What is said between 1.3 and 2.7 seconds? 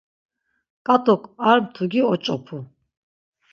ar mtugi oç̌opu.